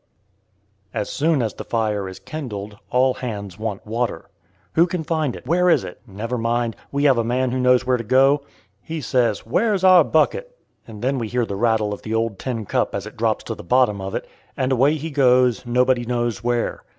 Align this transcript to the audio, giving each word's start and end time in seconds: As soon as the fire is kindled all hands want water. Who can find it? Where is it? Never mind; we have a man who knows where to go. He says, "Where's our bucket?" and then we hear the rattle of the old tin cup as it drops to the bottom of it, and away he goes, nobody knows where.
As 0.95 1.11
soon 1.11 1.43
as 1.43 1.53
the 1.53 1.63
fire 1.63 2.09
is 2.09 2.17
kindled 2.17 2.79
all 2.89 3.13
hands 3.13 3.59
want 3.59 3.85
water. 3.85 4.31
Who 4.73 4.87
can 4.87 5.03
find 5.03 5.35
it? 5.35 5.45
Where 5.45 5.69
is 5.69 5.83
it? 5.83 6.01
Never 6.07 6.39
mind; 6.39 6.75
we 6.91 7.03
have 7.03 7.19
a 7.19 7.23
man 7.23 7.51
who 7.51 7.59
knows 7.59 7.85
where 7.85 7.97
to 7.97 8.03
go. 8.03 8.41
He 8.81 8.99
says, 8.99 9.45
"Where's 9.45 9.83
our 9.83 10.03
bucket?" 10.03 10.57
and 10.87 11.03
then 11.03 11.19
we 11.19 11.27
hear 11.27 11.45
the 11.45 11.55
rattle 11.55 11.93
of 11.93 12.01
the 12.01 12.15
old 12.15 12.39
tin 12.39 12.65
cup 12.65 12.95
as 12.95 13.05
it 13.05 13.15
drops 13.15 13.43
to 13.43 13.53
the 13.53 13.63
bottom 13.63 14.01
of 14.01 14.15
it, 14.15 14.25
and 14.57 14.71
away 14.71 14.95
he 14.95 15.11
goes, 15.11 15.67
nobody 15.67 16.03
knows 16.03 16.43
where. 16.43 16.83